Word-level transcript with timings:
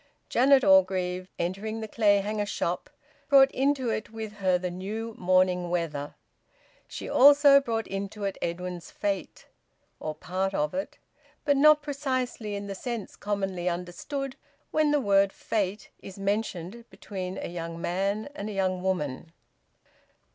Janet 0.29 0.63
Orgreave, 0.63 1.27
entering 1.37 1.79
the 1.79 1.87
Clayhanger 1.87 2.47
shop, 2.47 2.89
brought 3.29 3.51
into 3.51 3.91
it 3.91 4.09
with 4.09 4.33
her 4.37 4.57
the 4.57 4.71
new 4.71 5.13
morning 5.15 5.69
weather. 5.69 6.15
She 6.87 7.07
also 7.07 7.61
brought 7.61 7.85
into 7.85 8.23
it 8.23 8.35
Edwin's 8.41 8.89
fate, 8.89 9.45
or 9.99 10.15
part 10.15 10.55
of 10.55 10.73
it, 10.73 10.97
but 11.45 11.55
not 11.55 11.83
precisely 11.83 12.55
in 12.55 12.65
the 12.65 12.73
sense 12.73 13.15
commonly 13.15 13.69
understood 13.69 14.35
when 14.71 14.89
the 14.89 14.99
word 14.99 15.29
`fate' 15.29 15.89
is 15.99 16.17
mentioned 16.17 16.83
between 16.89 17.37
a 17.37 17.47
young 17.49 17.79
man 17.79 18.27
and 18.33 18.49
a 18.49 18.53
young 18.53 18.81
woman. 18.81 19.31